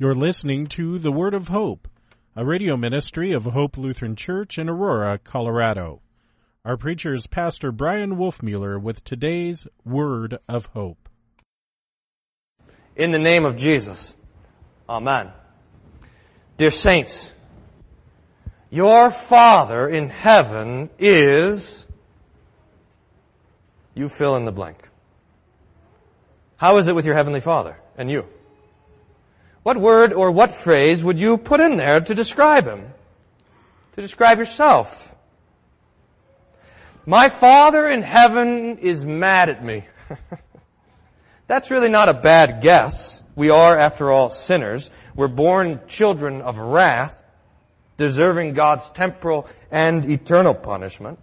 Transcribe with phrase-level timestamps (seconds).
[0.00, 1.88] You're listening to The Word of Hope,
[2.36, 6.02] a radio ministry of Hope Lutheran Church in Aurora, Colorado.
[6.64, 11.08] Our preacher is Pastor Bryan Wolfmueller with today's Word of Hope.
[12.94, 14.14] In the name of Jesus.
[14.88, 15.32] Amen.
[16.58, 17.32] Dear saints,
[18.70, 21.88] your Father in heaven is,
[23.96, 24.88] you fill in the blank.
[26.56, 28.28] How is it with your Heavenly Father and you?
[29.68, 32.90] What word or what phrase would you put in there to describe him?
[33.96, 35.14] To describe yourself?
[37.04, 39.84] My Father in heaven is mad at me.
[41.48, 43.22] That's really not a bad guess.
[43.36, 44.90] We are, after all, sinners.
[45.14, 47.22] We're born children of wrath,
[47.98, 51.18] deserving God's temporal and eternal punishment.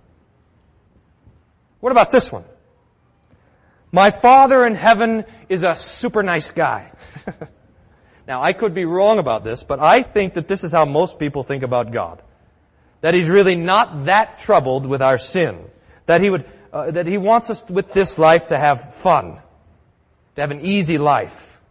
[1.80, 2.44] What about this one?
[3.92, 6.92] My Father in heaven is a super nice guy.
[8.28, 11.20] Now, I could be wrong about this, but I think that this is how most
[11.20, 12.22] people think about God.
[13.02, 15.70] That He's really not that troubled with our sin.
[16.08, 19.38] That He would, uh, that He wants us with this life to have fun.
[20.36, 21.62] To have an easy life.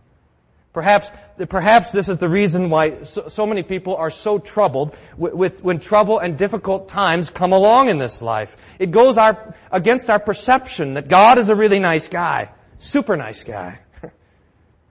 [0.73, 1.11] Perhaps,
[1.49, 5.63] perhaps this is the reason why so, so many people are so troubled with, with,
[5.63, 8.57] when trouble and difficult times come along in this life.
[8.79, 12.51] It goes our, against our perception that God is a really nice guy.
[12.79, 13.81] Super nice guy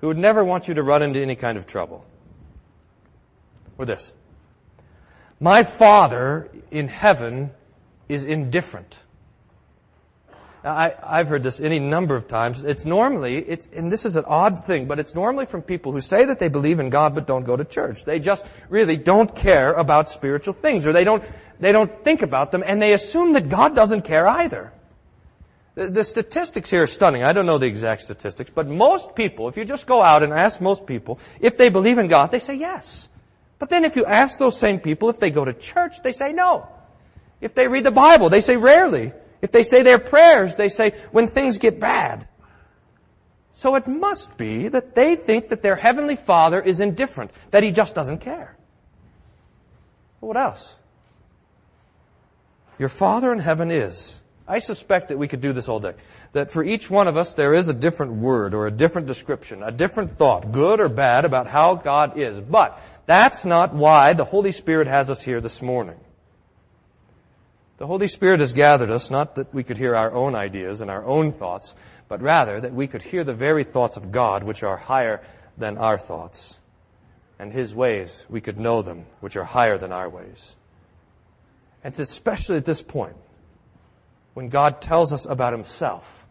[0.04, 2.04] who would never want you to run into any kind of trouble.
[3.78, 4.12] Or this.
[5.40, 7.52] My Father in heaven
[8.10, 9.00] is indifferent.
[10.62, 12.62] Now, I, have heard this any number of times.
[12.66, 16.02] It's normally, it's, and this is an odd thing, but it's normally from people who
[16.02, 18.04] say that they believe in God but don't go to church.
[18.04, 21.24] They just really don't care about spiritual things, or they don't,
[21.62, 24.74] they don't think about them, and they assume that God doesn't care either.
[25.76, 27.24] The, the, statistics here are stunning.
[27.24, 30.32] I don't know the exact statistics, but most people, if you just go out and
[30.32, 33.10] ask most people if they believe in God, they say yes.
[33.58, 36.32] But then if you ask those same people if they go to church, they say
[36.32, 36.68] no.
[37.42, 39.14] If they read the Bible, they say rarely.
[39.42, 42.28] If they say their prayers, they say when things get bad.
[43.54, 47.72] So it must be that they think that their heavenly Father is indifferent, that He
[47.72, 48.56] just doesn't care.
[50.22, 50.76] But what else?
[52.80, 55.94] Your Father in heaven is I suspect that we could do this all day.
[56.34, 59.64] That for each one of us, there is a different word or a different description,
[59.64, 62.40] a different thought, good or bad, about how God is.
[62.40, 65.98] But that's not why the Holy Spirit has us here this morning.
[67.78, 70.92] The Holy Spirit has gathered us not that we could hear our own ideas and
[70.92, 71.74] our own thoughts,
[72.10, 75.22] but rather that we could hear the very thoughts of God, which are higher
[75.58, 76.60] than our thoughts.
[77.40, 80.56] And His ways, we could know them, which are higher than our ways.
[81.84, 83.16] And especially at this point,
[84.34, 86.26] when God tells us about himself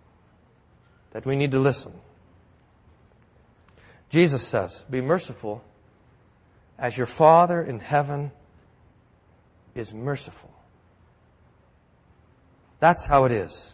[1.12, 1.92] that we need to listen.
[4.08, 5.62] Jesus says, Be merciful
[6.78, 8.32] as your Father in heaven
[9.74, 10.50] is merciful.
[12.80, 13.72] That's how it is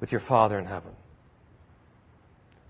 [0.00, 0.92] with your Father in heaven.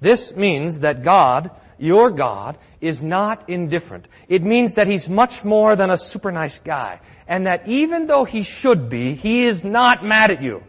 [0.01, 4.07] This means that God, your God, is not indifferent.
[4.29, 8.25] It means that He's much more than a super nice guy and that even though
[8.25, 10.65] he should be, he is not mad at you.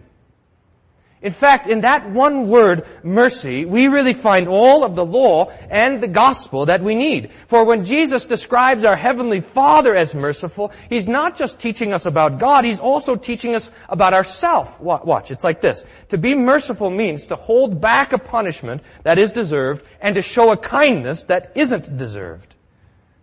[1.22, 6.02] In fact, in that one word, mercy, we really find all of the law and
[6.02, 7.32] the gospel that we need.
[7.48, 12.40] For when Jesus describes our Heavenly Father as merciful, He's not just teaching us about
[12.40, 14.80] God, He's also teaching us about ourself.
[14.80, 15.84] Watch, it's like this.
[16.08, 20.54] To be merciful means to hold back a punishment that is deserved and to show
[20.54, 22.56] a kindness that isn't deserved.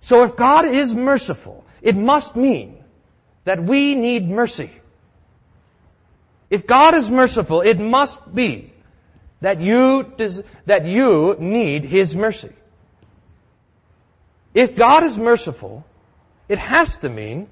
[0.01, 2.84] So if God is merciful, it must mean
[3.45, 4.71] that we need mercy.
[6.49, 8.73] If God is merciful, it must be
[9.41, 10.12] that you,
[10.67, 12.53] that you need His mercy.
[14.55, 15.84] If God is merciful,
[16.49, 17.49] it has to mean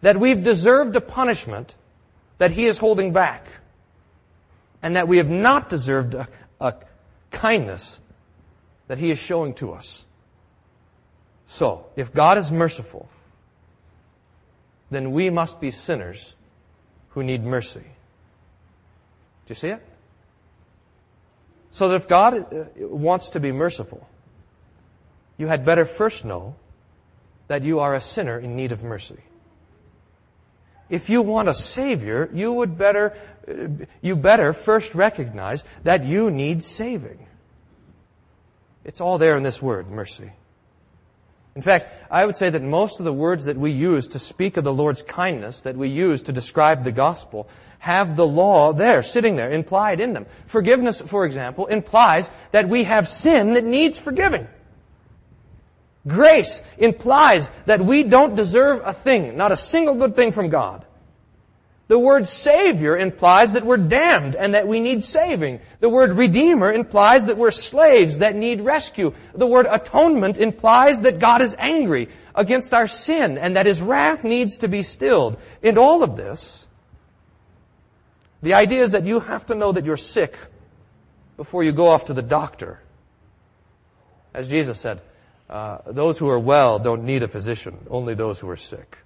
[0.00, 1.76] that we've deserved a punishment
[2.38, 3.46] that He is holding back.
[4.82, 6.28] And that we have not deserved a,
[6.60, 6.74] a
[7.30, 7.98] kindness
[8.88, 10.04] that He is showing to us.
[11.48, 13.08] So, if God is merciful,
[14.90, 16.34] then we must be sinners
[17.10, 17.84] who need mercy.
[19.46, 19.82] Do you see it?
[21.70, 24.08] So that if God uh, wants to be merciful,
[25.36, 26.56] you had better first know
[27.48, 29.20] that you are a sinner in need of mercy.
[30.88, 33.16] If you want a savior, you would better,
[33.48, 37.26] uh, you better first recognize that you need saving.
[38.84, 40.32] It's all there in this word, mercy.
[41.56, 44.58] In fact, I would say that most of the words that we use to speak
[44.58, 47.48] of the Lord's kindness, that we use to describe the gospel,
[47.78, 50.26] have the law there, sitting there, implied in them.
[50.46, 54.46] Forgiveness, for example, implies that we have sin that needs forgiving.
[56.06, 60.84] Grace implies that we don't deserve a thing, not a single good thing from God.
[61.88, 65.60] The word Savior implies that we're damned and that we need saving.
[65.78, 69.14] The word Redeemer implies that we're slaves that need rescue.
[69.34, 74.24] The word Atonement implies that God is angry against our sin and that His wrath
[74.24, 75.38] needs to be stilled.
[75.62, 76.66] In all of this,
[78.42, 80.36] the idea is that you have to know that you're sick
[81.36, 82.80] before you go off to the doctor.
[84.34, 85.00] As Jesus said,
[85.48, 88.98] uh, those who are well don't need a physician, only those who are sick.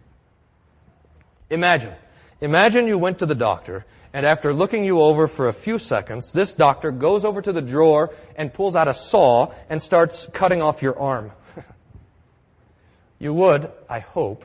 [1.51, 1.93] Imagine
[2.41, 6.33] Imagine you went to the doctor, and after looking you over for a few seconds,
[6.33, 10.63] this doctor goes over to the drawer and pulls out a saw and starts cutting
[10.63, 11.33] off your arm.
[13.19, 14.45] you would, I hope,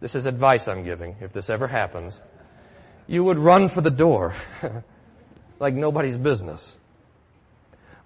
[0.00, 2.20] this is advice I'm giving, if this ever happens,
[3.06, 4.34] you would run for the door
[5.58, 6.76] like nobody's business.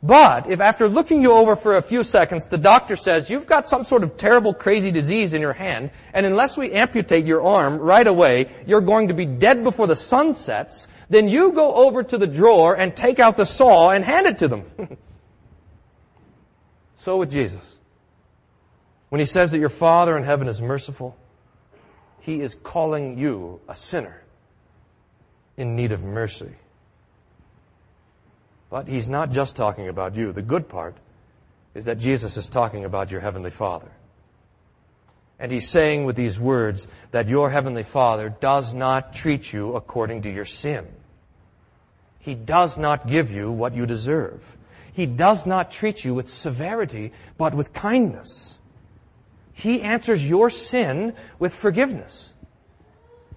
[0.02, 3.68] But if after looking you over for a few seconds, the doctor says, you've got
[3.68, 7.78] some sort of terrible crazy disease in your hand, and unless we amputate your arm
[7.78, 12.04] right away, you're going to be dead before the sun sets, then you go over
[12.04, 14.64] to the drawer and take out the saw and hand it to them.
[16.96, 17.76] so with Jesus.
[19.08, 21.16] When he says that your Father in heaven is merciful,
[22.20, 24.22] he is calling you a sinner
[25.56, 26.54] in need of mercy.
[28.70, 30.32] But he's not just talking about you.
[30.32, 30.96] The good part
[31.74, 33.90] is that Jesus is talking about your Heavenly Father.
[35.38, 40.22] And he's saying with these words that your Heavenly Father does not treat you according
[40.22, 40.86] to your sin.
[42.18, 44.42] He does not give you what you deserve.
[44.92, 48.58] He does not treat you with severity, but with kindness.
[49.52, 52.32] He answers your sin with forgiveness.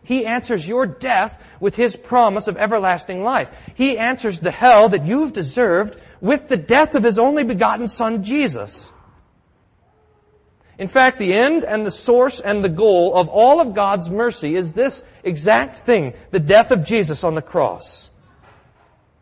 [0.04, 3.50] He answers your death with His promise of everlasting life.
[3.76, 8.24] He answers the hell that you've deserved with the death of His only begotten Son,
[8.24, 8.92] Jesus.
[10.78, 14.56] In fact, the end and the source and the goal of all of God's mercy
[14.56, 18.11] is this exact thing, the death of Jesus on the cross.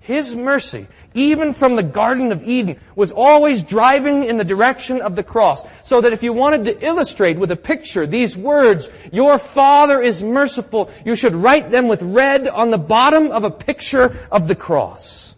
[0.10, 5.16] His mercy, even from the Garden of Eden, was always driving in the direction of
[5.16, 5.64] the cross.
[5.84, 10.24] So that if you wanted to illustrate with a picture these words, your Father is
[10.24, 14.56] merciful, you should write them with red on the bottom of a picture of the
[14.56, 15.36] cross.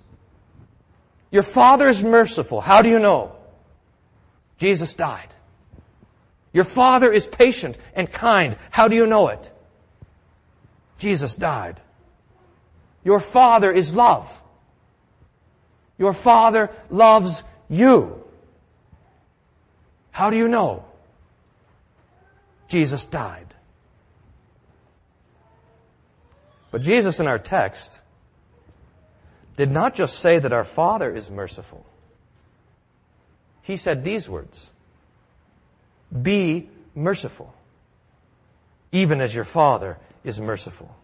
[1.32, 2.62] Your Father is merciful.
[2.62, 3.36] How do you know?
[4.58, 5.34] Jesus died.
[6.54, 8.56] Your Father is patient and kind.
[8.70, 9.52] How do you know it?
[10.98, 11.82] Jesus died.
[13.04, 14.41] Your Father is love.
[16.02, 18.24] Your Father loves you.
[20.10, 20.84] How do you know?
[22.68, 23.54] Jesus died.
[26.72, 28.00] But Jesus in our text
[29.56, 31.86] did not just say that our Father is merciful.
[33.62, 34.72] He said these words
[36.12, 37.54] Be merciful,
[38.92, 40.96] even as your Father is merciful.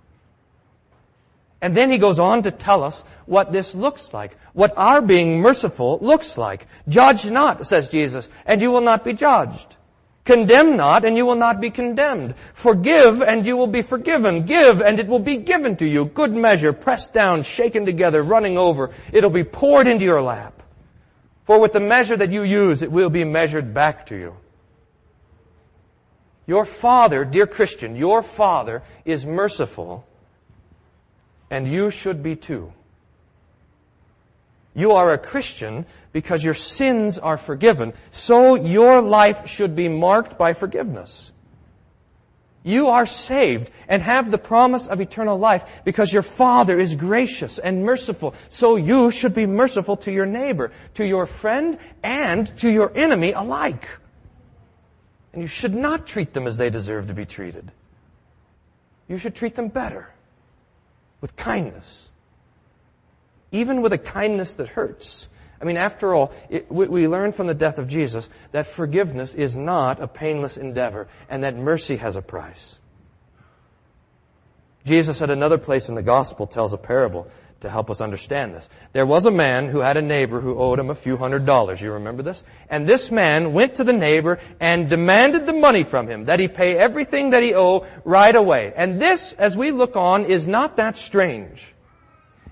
[1.62, 5.40] And then he goes on to tell us what this looks like, what our being
[5.40, 6.68] merciful looks like.
[6.88, 9.76] Judge not, says Jesus, and you will not be judged.
[10.24, 12.36] Condemn not, and you will not be condemned.
[12.54, 14.46] Forgive, and you will be forgiven.
[14.46, 16.06] Give, and it will be given to you.
[16.06, 18.92] Good measure, pressed down, shaken together, running over.
[19.14, 20.62] It'll be poured into your lap.
[21.46, 24.36] For with the measure that you use, it will be measured back to you.
[26.46, 30.06] Your Father, dear Christian, your Father is merciful
[31.50, 32.74] and you should be too.
[34.74, 40.38] You are a Christian because your sins are forgiven, so your life should be marked
[40.38, 41.32] by forgiveness.
[42.64, 47.60] You are saved and have the promise of eternal life because your Father is gracious
[47.60, 48.36] and merciful.
[48.50, 53.32] So you should be merciful to your neighbor, to your friend, and to your enemy
[53.32, 53.88] alike.
[55.32, 57.72] And you should not treat them as they deserve to be treated.
[59.08, 60.10] You should treat them better
[61.22, 62.10] with kindness.
[63.52, 65.28] Even with a kindness that hurts.
[65.62, 69.34] I mean, after all, it, we, we learn from the death of Jesus that forgiveness
[69.34, 72.80] is not a painless endeavor and that mercy has a price.
[74.86, 77.30] Jesus at another place in the gospel tells a parable
[77.62, 78.70] to help us understand this.
[78.94, 81.82] There was a man who had a neighbor who owed him a few hundred dollars.
[81.82, 82.44] You remember this?
[82.70, 86.48] And this man went to the neighbor and demanded the money from him, that he
[86.48, 88.74] pay everything that he owed right away.
[88.76, 91.74] And this, as we look on, is not that strange.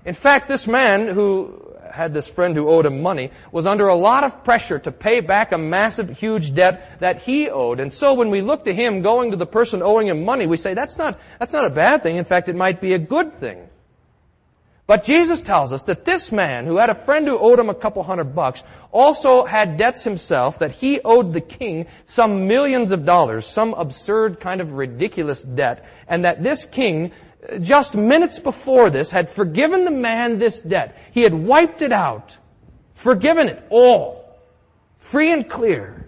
[0.04, 3.94] In fact, this man who had this friend who owed him money was under a
[3.94, 7.80] lot of pressure to pay back a massive, huge debt that he owed.
[7.80, 10.56] And so when we look to him going to the person owing him money, we
[10.56, 12.16] say that's not, that's not a bad thing.
[12.16, 13.68] In fact, it might be a good thing.
[14.86, 17.74] But Jesus tells us that this man, who had a friend who owed him a
[17.74, 18.62] couple hundred bucks,
[18.92, 24.38] also had debts himself, that he owed the king some millions of dollars, some absurd
[24.38, 27.10] kind of ridiculous debt, and that this king,
[27.60, 30.96] just minutes before this, had forgiven the man this debt.
[31.10, 32.36] He had wiped it out,
[32.94, 34.38] forgiven it all,
[34.98, 36.06] free and clear.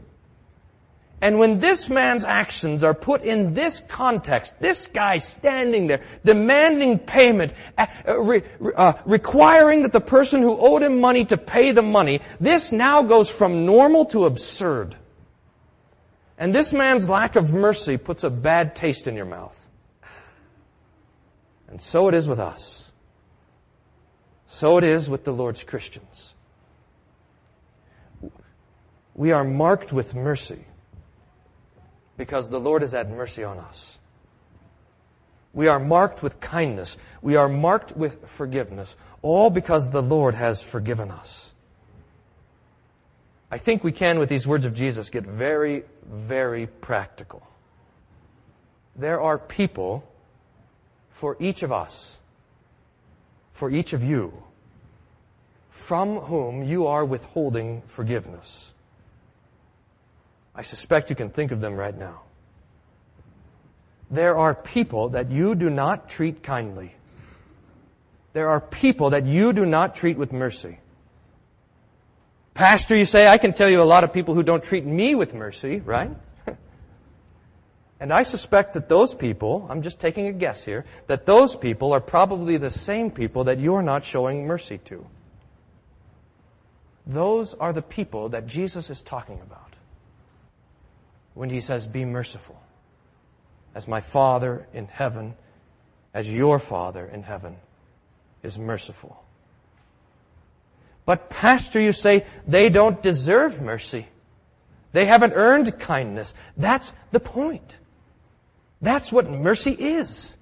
[1.21, 7.01] And when this man's actions are put in this context, this guy standing there, demanding
[7.01, 7.87] payment, uh,
[8.21, 8.43] re,
[8.77, 13.03] uh, requiring that the person who owed him money to pay the money, this now
[13.03, 14.97] goes from normal to absurd.
[16.39, 19.57] And this man's lack of mercy puts a bad taste in your mouth.
[21.67, 22.85] And so it is with us.
[24.47, 26.33] So it is with the Lord's Christians.
[29.15, 30.65] We are marked with mercy
[32.19, 33.99] because the Lord has had mercy on us.
[35.55, 36.99] We are marked with kindness.
[37.23, 41.53] We are marked with forgiveness, all because the Lord has forgiven us.
[43.51, 47.43] I think we can, with these words of Jesus, get very, very practical.
[48.95, 50.05] There are people
[51.13, 52.17] for each of us,
[53.53, 54.35] for each of you,
[55.71, 58.73] from whom you are withholding forgiveness.
[60.59, 62.23] I suspect you can think of them right now.
[64.11, 66.97] There are people that you do not treat kindly.
[68.33, 70.81] There are people that you do not treat with mercy.
[72.55, 75.15] Pastor, you say, I can tell you a lot of people who don't treat me
[75.15, 76.11] with mercy, right?
[78.01, 81.93] and I suspect that those people, I'm just taking a guess here, that those people
[81.93, 85.07] are probably the same people that you're not showing mercy to.
[87.07, 89.68] Those are the people that Jesus is talking about
[91.35, 92.61] when he says, Be merciful,
[93.75, 95.35] as my Father in heaven,
[96.15, 97.57] as your Father in heaven
[98.43, 99.23] is merciful.
[101.05, 104.07] But, Pastor, you say they don't deserve mercy.
[104.93, 106.35] They haven't earned kindness.
[106.57, 107.79] That's the point.
[108.81, 110.37] That's what mercy is.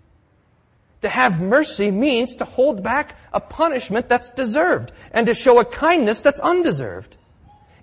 [1.03, 5.65] To have mercy means to hold back a punishment that's deserved and to show a
[5.65, 7.17] kindness that's undeserved.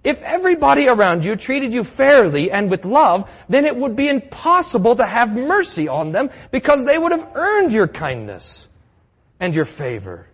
[0.04, 4.98] If everybody around you treated you fairly and with love, then it would be impossible
[4.98, 8.68] to have mercy on them because they would have earned your kindness
[9.40, 10.28] and your favor.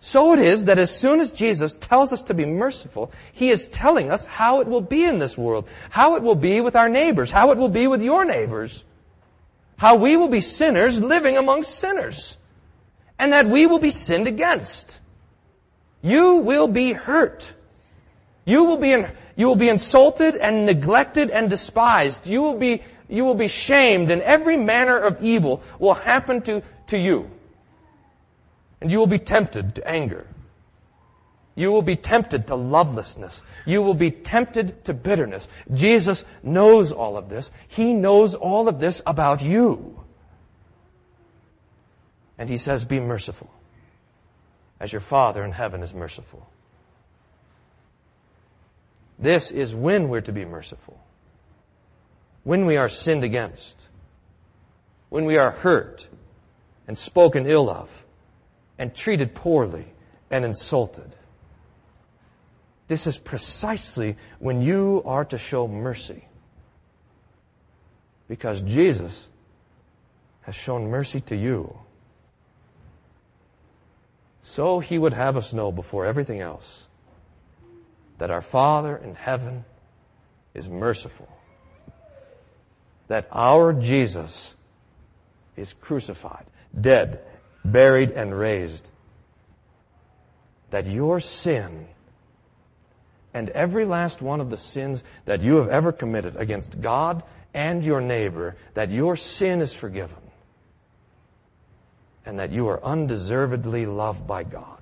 [0.00, 3.66] So it is that as soon as Jesus tells us to be merciful, He is
[3.68, 6.88] telling us how it will be in this world, how it will be with our
[6.88, 8.84] neighbors, how it will be with your neighbors,
[9.76, 12.36] how we will be sinners living among sinners,
[13.18, 15.00] and that we will be sinned against.
[16.02, 17.52] You will be hurt.
[18.46, 22.26] You will be, in, you will be insulted and neglected and despised.
[22.26, 26.62] You will be, you will be shamed and every manner of evil will happen to,
[26.86, 27.28] to you.
[28.80, 30.26] And you will be tempted to anger.
[31.56, 33.42] You will be tempted to lovelessness.
[33.64, 35.48] You will be tempted to bitterness.
[35.72, 37.50] Jesus knows all of this.
[37.66, 39.98] He knows all of this about you.
[42.38, 43.50] And he says, be merciful
[44.78, 46.46] as your Father in heaven is merciful.
[49.18, 51.00] This is when we're to be merciful.
[52.44, 53.88] When we are sinned against.
[55.08, 56.08] When we are hurt
[56.86, 57.88] and spoken ill of
[58.78, 59.86] and treated poorly
[60.30, 61.12] and insulted.
[62.88, 66.28] This is precisely when you are to show mercy.
[68.28, 69.26] Because Jesus
[70.42, 71.78] has shown mercy to you.
[74.42, 76.86] So he would have us know before everything else
[78.18, 79.64] that our Father in heaven
[80.54, 81.28] is merciful.
[83.08, 84.54] That our Jesus
[85.56, 86.46] is crucified,
[86.78, 87.20] dead,
[87.64, 88.88] buried, and raised.
[90.70, 91.86] That your sin
[93.32, 97.84] and every last one of the sins that you have ever committed against God and
[97.84, 100.16] your neighbor, that your sin is forgiven.
[102.24, 104.75] And that you are undeservedly loved by God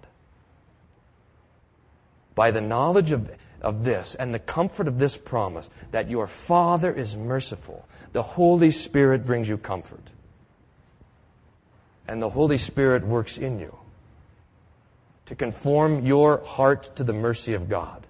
[2.34, 6.92] by the knowledge of, of this and the comfort of this promise that your Father
[6.92, 10.10] is merciful, the Holy Spirit brings you comfort.
[12.06, 13.76] And the Holy Spirit works in you
[15.26, 18.06] to conform your heart to the mercy of God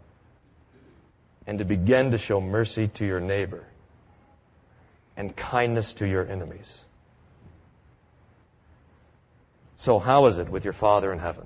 [1.47, 3.65] and to begin to show mercy to your neighbor
[5.17, 6.85] and kindness to your enemies.
[9.77, 11.45] So how is it with your Father in heaven?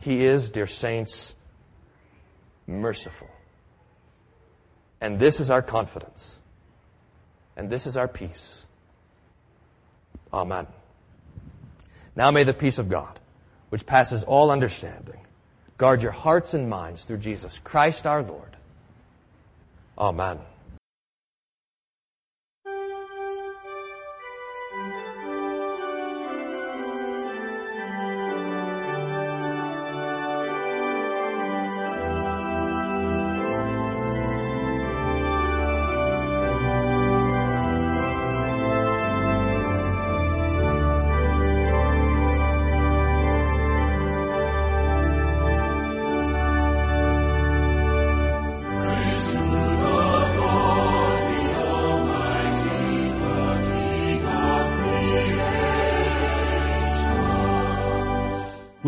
[0.00, 1.34] He is, dear saints,
[2.66, 3.28] merciful.
[5.00, 6.34] And this is our confidence.
[7.56, 8.64] And this is our peace.
[10.32, 10.66] Amen.
[12.16, 13.18] Now may the peace of God,
[13.68, 15.20] which passes all understanding,
[15.78, 18.56] guard your hearts and minds through Jesus Christ our Lord.
[19.98, 20.38] Amen.